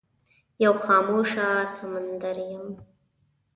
[0.63, 2.65] یو خاموشه سمندر یم